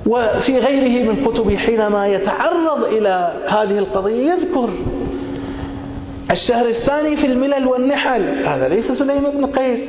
[0.06, 4.70] وفي غيره من كتبه حينما يتعرض إلى هذه القضية يذكر
[6.32, 8.46] الشهر الثاني في الملل والنحل.
[8.46, 9.80] هذا ليس سليم بن قيس.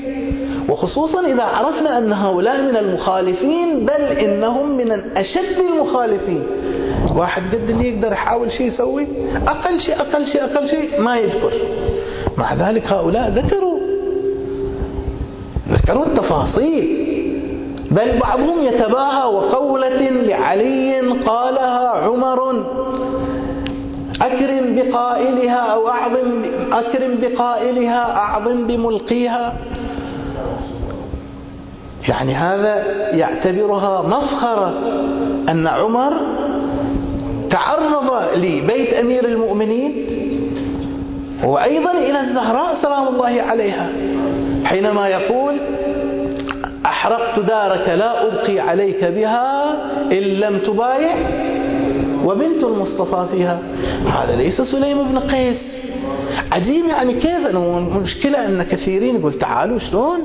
[0.68, 6.42] وخصوصا إذا عرفنا أن هؤلاء من المخالفين بل إنهم من أشد المخالفين.
[7.16, 9.06] واحد قد اللي يقدر يحاول شيء يسوي
[9.46, 11.52] أقل شيء أقل شيء أقل شيء ما يذكر.
[12.38, 13.78] مع ذلك هؤلاء ذكروا
[15.72, 17.10] ذكروا التفاصيل.
[17.90, 22.64] بل بعضهم يتباهى وقولة لعلي قالها عمر
[24.22, 26.42] أكرم بقائلها أو أعظم
[26.72, 29.54] أكرم بقائلها أعظم بملقيها.
[32.08, 32.74] يعني هذا
[33.16, 34.74] يعتبرها مفخرة
[35.48, 36.12] أن عمر
[37.50, 40.06] تعرض لبيت أمير المؤمنين
[41.44, 43.90] وأيضا إلى الزهراء سلام الله عليها
[44.64, 45.56] حينما يقول
[46.86, 49.72] أحرقت دارك لا أبقي عليك بها
[50.12, 51.14] إن لم تبايع
[52.24, 53.58] وبنت المصطفى فيها.
[54.06, 55.56] هذا ليس سليم بن قيس.
[56.52, 60.18] عجيب يعني كيف؟ المشكلة أن كثيرين يقول تعالوا شلون؟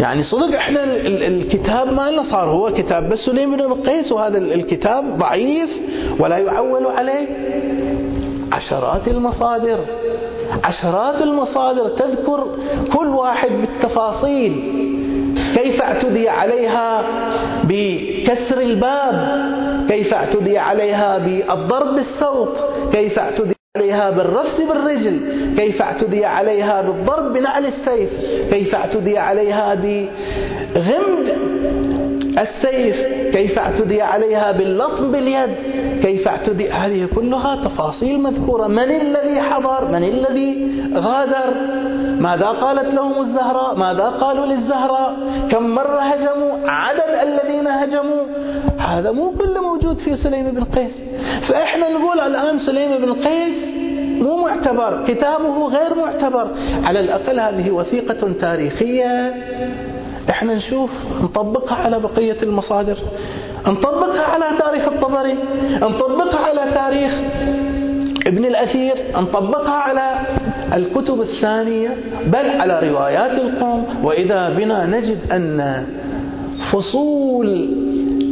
[0.00, 5.70] يعني صدق إحنا الكتاب مالنا صار هو كتاب بس سليم بن قيس وهذا الكتاب ضعيف
[6.18, 7.26] ولا يعول عليه.
[8.52, 9.78] عشرات المصادر
[10.64, 12.46] عشرات المصادر تذكر
[12.92, 14.52] كل واحد بالتفاصيل.
[15.54, 17.02] كيف اعتدي عليها
[17.64, 19.44] بكسر الباب؟
[19.88, 22.48] كيف اعتدي عليها بالضرب بالسوط
[22.92, 25.20] كيف اعتدي عليها بالرفس بالرجل
[25.56, 28.10] كيف اعتدي عليها بالضرب بنعل السيف
[28.50, 29.74] كيف اعتدي عليها
[30.74, 31.34] بغمد
[32.38, 32.96] السيف
[33.32, 35.50] كيف اعتدي عليها باللطم باليد؟
[36.02, 38.66] كيف اعتدي؟ هذه كلها تفاصيل مذكورة.
[38.66, 41.54] من الذي حضر؟ من الذي غادر؟
[42.20, 45.16] ماذا قالت لهم الزهراء؟ ماذا قالوا للزهراء؟
[45.50, 48.24] كم مرة هجموا؟ عدد الذين هجموا؟
[48.78, 50.92] هذا مو كله موجود في سليم بن قيس.
[51.48, 53.74] فإحنا نقول الآن سليم بن قيس
[54.22, 56.50] مو معتبر كتابه غير معتبر.
[56.84, 59.34] على الأقل هذه وثيقة تاريخية.
[60.30, 60.90] إحنا نشوف
[61.22, 62.98] نطبقها على بقية المصادر
[63.66, 65.34] نطبقها على تاريخ الطبري
[65.82, 67.12] نطبقها على تاريخ
[68.26, 70.20] ابن الأثير نطبقها على
[70.74, 73.86] الكتب الثانية بل على روايات القوم.
[74.02, 75.86] وإذا بنا نجد أن
[76.72, 77.68] فصول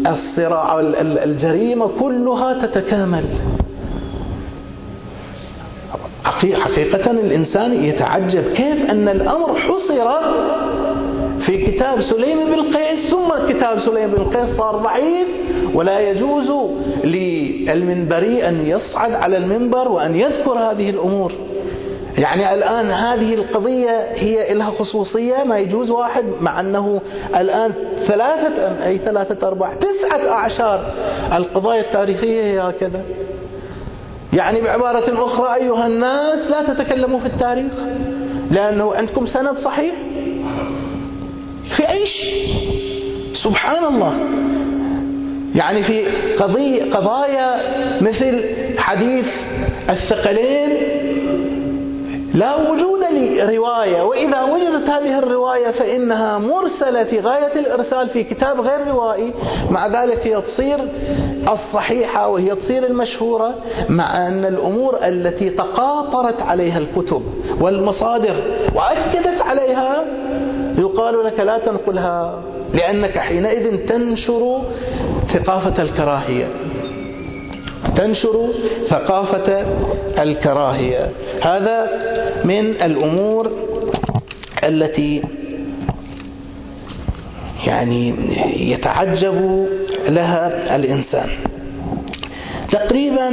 [0.07, 0.81] الصراع
[1.25, 3.25] الجريمة كلها تتكامل.
[6.25, 10.09] حقيقة الإنسان يتعجب كيف أن الأمر حصر
[11.47, 15.29] في كتاب سليم بن قيس ثم كتاب سليم بن قيس صار ضعيف
[15.75, 16.53] ولا يجوز
[17.05, 21.33] للمنبري أن يصعد على المنبر وأن يذكر هذه الأمور.
[22.19, 27.01] يعني الآن هذه القضية هي لها خصوصية ما يجوز واحد مع أنه
[27.37, 27.73] الآن
[28.07, 30.85] ثلاثة أي ثلاثة أرباع تسعة أعشار
[31.37, 33.03] القضايا التاريخية هي هكذا.
[34.33, 37.73] يعني بعبارة أخرى أيها الناس لا تتكلموا في التاريخ
[38.51, 39.95] لأنه عندكم سند صحيح
[41.77, 42.55] في أي شيء
[43.45, 44.15] سبحان الله
[45.55, 46.07] يعني في
[46.37, 47.61] قضية قضايا
[48.01, 48.45] مثل
[48.79, 49.27] حديث
[49.91, 50.71] الثقلين
[52.35, 58.89] لا وجود لرواية وإذا وجدت هذه الرواية فإنها مرسلة في غاية الإرسال في كتاب غير
[58.89, 59.33] روائي
[59.71, 60.79] مع ذلك هي تصير
[61.53, 63.55] الصحيحة وهي تصير المشهورة
[63.89, 67.23] مع أن الأمور التي تقاطرت عليها الكتب
[67.61, 68.37] والمصادر
[68.75, 70.05] وأكدت عليها
[70.93, 72.43] يقال لك لا تنقلها
[72.75, 74.63] لأنك حينئذ تنشر
[75.33, 76.47] ثقافة الكراهية.
[77.97, 78.49] تنشر
[78.89, 79.65] ثقافة
[80.23, 81.11] الكراهية.
[81.43, 81.89] هذا
[82.45, 83.51] من الأمور
[84.65, 85.23] التي
[87.67, 88.15] يعني
[88.57, 89.67] يتعجب
[90.09, 91.29] لها الإنسان.
[92.71, 93.29] تقريبا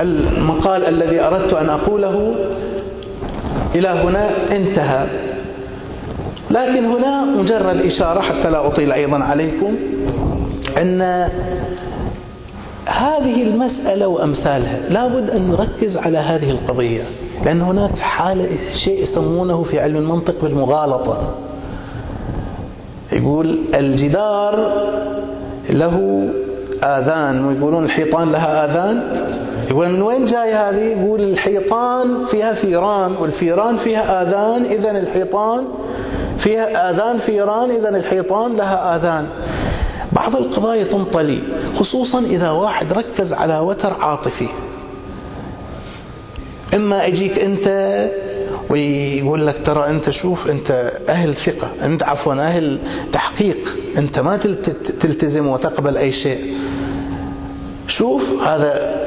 [0.00, 2.34] المقال الذي أردت أن أقوله
[3.74, 5.06] إلى هنا انتهى.
[6.50, 9.76] لكن هنا مجرد إشارة حتى لا أطيل أيضا عليكم
[10.78, 11.28] أن
[12.86, 17.02] هذه المسألة وأمثالها لابد أن نركز على هذه القضية
[17.44, 18.48] لأن هناك حالة
[18.84, 21.34] شيء يسمونه في علم المنطق بالمغالطة.
[23.12, 24.72] يقول الجدار
[25.70, 26.28] له
[26.82, 29.02] آذان ويقولون الحيطان لها آذان.
[29.70, 35.64] يقول من وين جاي هذه؟ يقول الحيطان فيها فيران والفيران فيها آذان إذا الحيطان
[36.38, 39.26] فيها آذان فيران إذا الحيطان لها آذان.
[40.12, 41.38] بعض القضايا تنطلي
[41.74, 44.48] خصوصا إذا واحد ركز على وتر عاطفي.
[46.74, 47.66] إما أجيك أنت
[48.70, 52.78] ويقول لك ترى أنت شوف أنت أهل ثقة أنت عفوا أهل
[53.12, 53.58] تحقيق
[53.98, 54.36] أنت ما
[55.00, 56.56] تلتزم وتقبل أي شيء.
[57.86, 59.02] شوف هذا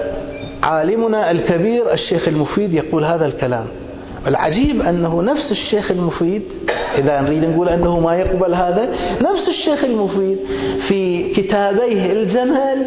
[0.66, 3.66] عالمنا الكبير الشيخ المفيد يقول هذا الكلام.
[4.28, 6.44] العجيب أنه نفس الشيخ المفيد
[6.98, 8.90] إذا نريد نقول أنه ما يقبل هذا
[9.22, 10.38] نفس الشيخ المفيد
[10.88, 12.86] في كتابيه الجمل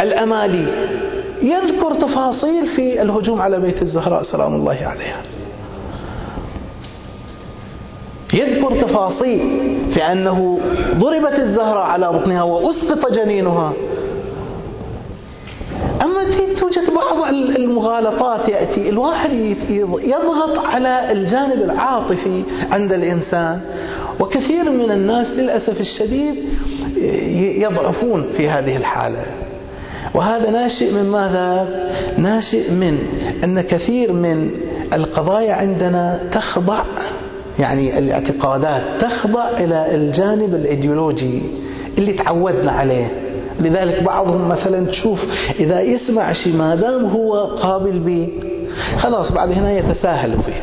[0.00, 0.66] والأمالي
[1.42, 5.22] يذكر تفاصيل في الهجوم على بيت الزهراء سلام الله عليها.
[8.34, 9.40] يذكر تفاصيل
[9.94, 10.60] في أنه
[10.94, 13.72] ضربت الزهراء على بطنها وأسقط جنينها.
[16.04, 16.24] أما
[16.60, 19.32] توجد بعض المغالطات يأتي الواحد
[20.04, 23.60] يضغط على الجانب العاطفي عند الإنسان.
[24.20, 26.34] وكثير من الناس للأسف الشديد
[27.58, 29.22] يضعفون في هذه الحالة.
[30.14, 31.68] وهذا ناشئ من ماذا؟
[32.18, 32.98] ناشئ من
[33.44, 34.50] أن كثير من
[34.92, 36.82] القضايا عندنا تخضع
[37.58, 41.42] يعني الاعتقادات تخضع إلى الجانب الإيديولوجي
[41.98, 43.23] اللي تعودنا عليه.
[43.60, 45.24] لذلك بعضهم مثلا تشوف
[45.60, 48.28] إذا يسمع شيء ما دام هو قابل به
[48.98, 50.62] خلاص بعد هنا يتساهل فيه.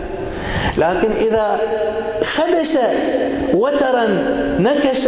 [0.78, 1.60] لكن إذا
[2.24, 2.78] خدش
[3.54, 4.08] وترا
[4.60, 5.08] نكش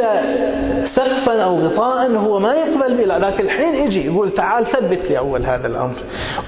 [0.96, 3.18] سقفا أو غطاء هو ما يقبل به.
[3.18, 5.96] لكن الحين يجي يقول تعال ثبت لي أول هذا الأمر.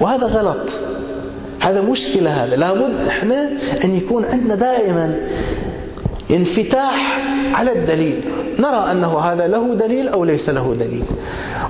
[0.00, 0.70] وهذا غلط.
[1.60, 2.56] هذا مشكلة هذا.
[2.56, 3.48] لابد إحنا
[3.84, 5.16] أن يكون عندنا دائما
[6.30, 7.20] انفتاح
[7.54, 8.22] على الدليل.
[8.58, 11.04] نرى أنه هذا له دليل أو ليس له دليل.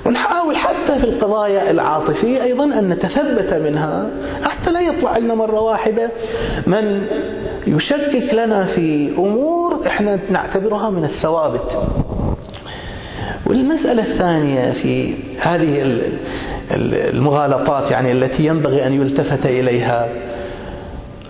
[0.07, 4.11] ونحاول حتى في القضايا العاطفية أيضا أن نتثبت منها
[4.43, 6.11] حتى لا يطلع لنا مرة واحدة
[6.67, 7.07] من
[7.67, 11.79] يشكك لنا في أمور إحنا نعتبرها من الثوابت.
[13.47, 16.01] والمسألة الثانية في هذه
[17.11, 20.09] المغالطات يعني التي ينبغي أن يلتفت إليها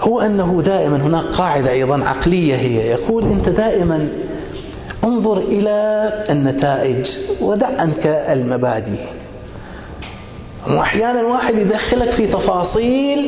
[0.01, 2.91] هو أنه دائما هناك قاعدة أيضا عقلية هي.
[2.91, 4.09] يقول أنت دائما
[5.05, 7.07] انظر إلى النتائج
[7.41, 9.01] ودع عنك المبادئ.
[10.71, 13.27] وأحيانا واحد يدخلك في تفاصيل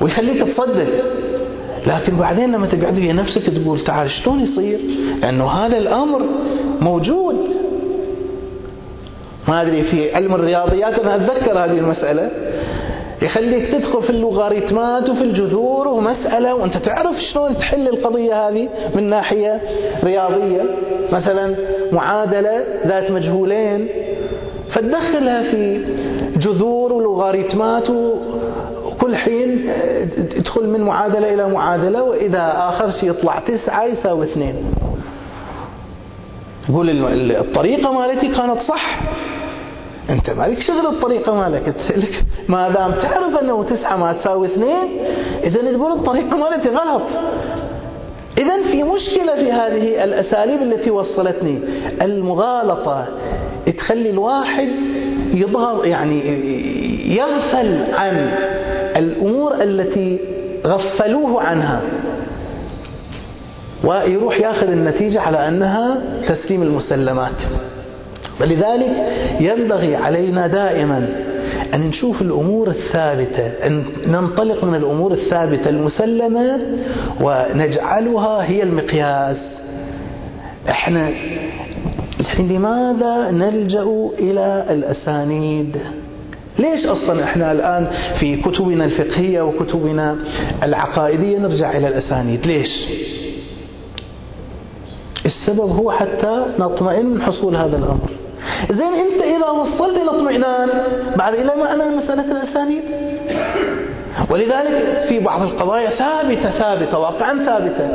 [0.00, 0.86] ويخليك تصدق
[1.86, 4.80] لكن بعدين لما تقعد ويا نفسك تقول تعال شلون يصير؟
[5.22, 6.22] لأنه هذا الأمر
[6.80, 7.36] موجود.
[9.48, 12.30] ما أدري في علم الرياضيات أنا أتذكر هذه المسألة.
[13.22, 19.60] يخليك تدخل في اللوغاريتمات وفي الجذور ومسألة وأنت تعرف شلون تحل القضية هذه من ناحية
[20.04, 20.62] رياضية.
[21.12, 21.54] مثلا
[21.92, 23.88] معادلة ذات مجهولين
[24.72, 25.84] فتدخلها في
[26.36, 29.70] جذور ولوغاريتمات وكل حين
[30.30, 34.54] تدخل من معادلة إلى معادلة وإذا آخر شيء يطلع تسعة يساوي اثنين.
[36.68, 36.90] يقول
[37.30, 39.00] الطريقة مالتي كانت صح.
[40.10, 41.74] أنت مالك شغل الطريقة مالك؟
[42.48, 44.88] ما دام تعرف أنه تسعة ما تساوي اثنين
[45.44, 47.02] اذا تقول الطريقة مالتي غلط.
[48.38, 51.58] اذا في مشكلة في هذه الأساليب التي وصلتني.
[52.02, 53.06] المغالطة
[53.78, 54.68] تخلي الواحد
[55.34, 56.20] يظهر يعني
[57.16, 58.30] يغفل عن
[58.96, 60.18] الأمور التي
[60.66, 61.80] غفلوه عنها.
[63.84, 67.42] ويروح ياخذ النتيجة على أنها تسليم المسلمات.
[68.40, 68.92] ولذلك
[69.40, 71.08] ينبغي علينا دائما
[71.74, 76.60] أن نشوف الأمور الثابتة أن ننطلق من الأمور الثابتة المسلمة
[77.20, 79.58] ونجعلها هي المقياس.
[80.70, 81.10] إحنا
[82.38, 85.76] لماذا نلجأ إلى الأسانيد؟
[86.58, 87.86] ليش أصلا إحنا الآن
[88.20, 90.16] في كتبنا الفقهية وكتبنا
[90.62, 92.86] العقائدية نرجع إلى الأسانيد؟ ليش؟
[95.26, 98.08] السبب هو حتى نطمئن من حصول هذا الأمر.
[98.70, 100.68] زين أنت إذا وصلت إلى اطمئنان
[101.16, 102.82] بعد إلى معنى مسألة الأسانيد.
[104.30, 107.88] ولذلك في بعض القضايا ثابتة ثابتة واقعا ثابتة.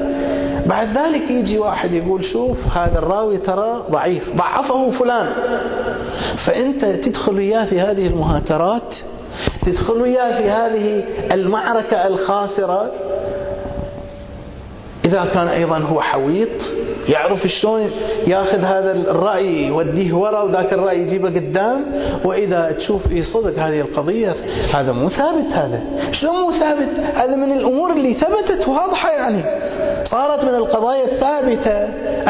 [0.65, 5.29] بعد ذلك يجي واحد يقول شوف هذا الراوي ترى ضعيف ضعفه فلان.
[6.45, 8.95] فأنت تدخل وياه في هذه المهاترات
[9.65, 12.91] تدخل وياه في هذه المعركة الخاسرة
[15.05, 16.49] إذا كان أيضا هو حويط
[17.09, 17.91] يعرف شلون
[18.27, 21.85] ياخذ هذا الرأي يوديه ورا وذاك الرأي يجيبه قدام
[22.25, 24.35] وإذا تشوف في صدق هذه القضية
[24.73, 25.81] هذا مو ثابت هذا.
[26.11, 29.43] شلون مو ثابت؟ هذا من الأمور اللي ثبتت واضحة يعني.
[30.05, 31.77] صارت من القضايا الثابتة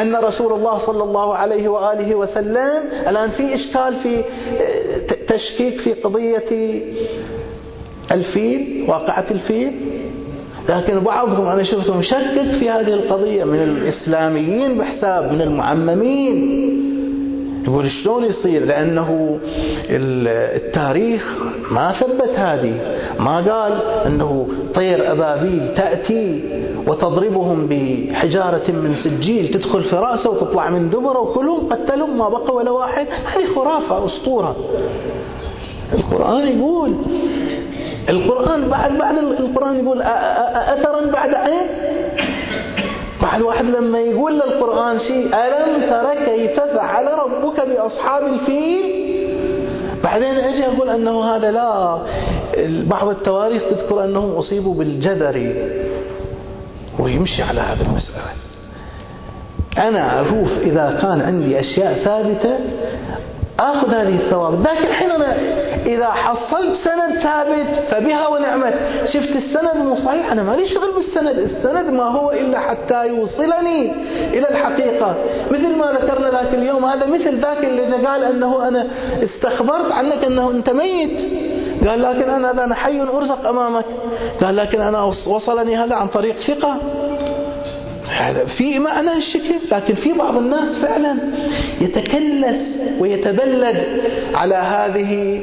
[0.01, 4.24] أن رسول الله صلى الله عليه وآله وسلم الآن في إشكال في
[5.28, 6.43] تشكيك في قضية
[8.11, 9.74] الفيل واقعة الفيل.
[10.70, 16.84] لكن بعضهم أنا شفته مشكك في هذه القضية من الإسلاميين بحساب من المعممين.
[17.68, 19.39] يقول شلون يصير؟ لأنه
[19.89, 21.34] التاريخ
[21.72, 22.74] ما ثبت هذه.
[23.20, 23.74] ما قال
[24.05, 26.43] أنه طير أبابيل تأتي
[26.88, 32.18] وتضربهم بحجارة من سجيل تدخل في رأسه وتطلع من دبره وكلهم قتلهم.
[32.18, 33.07] ما بقى ولا واحد.
[33.26, 34.55] هذه خرافة أسطورة.
[35.93, 36.95] القرآن يقول
[38.09, 41.65] القرآن بعد بعد القرآن يقول أثرا بعد عين
[43.21, 49.13] بعد واحد لما يقول للقرآن شيء ألم ترى كيف فعل ربك بأصحاب الفيل؟
[50.03, 51.97] بعدين أجي أقول أنه هذا لا.
[52.67, 55.69] بعض التواريخ تذكر أنهم أصيبوا بالجدري
[56.99, 58.23] ويمشي على هذا المسألة.
[59.77, 62.57] أنا أشوف إذا كان عندي أشياء ثابتة
[63.59, 65.35] آخذ هذه الثوابت ذاك الحين أنا
[65.86, 68.73] إذا حصلت سند ثابت فبها ونعمت.
[69.05, 71.38] شفت السند مو صحيح؟ أنا مالي شغل بالسند.
[71.38, 73.91] السند ما هو إلا حتى يوصلني
[74.34, 75.15] إلى الحقيقة.
[75.51, 78.88] مثل ما ذكرنا ذاك اليوم هذا مثل ذاك اللي قال أنه أنا
[79.23, 81.19] استخبرت عنك أنه أنت ميت.
[81.88, 83.86] قال لكن أنا أنا حي أرزق أمامك.
[84.41, 86.77] قال لكن أنا وصلني هذا عن طريق ثقة.
[88.57, 91.16] في معنى الشكل لكن في بعض الناس فعلا
[91.82, 92.57] يتكلس
[92.99, 93.78] ويتبلد
[94.34, 95.41] على هذه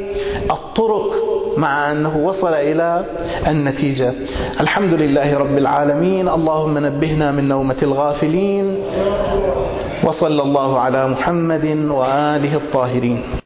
[0.50, 1.10] الطرق
[1.56, 3.04] مع أنه وصل إلى
[3.46, 4.12] النتيجة.
[4.60, 8.76] الحمد لله رب العالمين اللهم نبهنا من نومة الغافلين
[10.04, 13.22] وصلى الله على محمد وآله الطاهرين.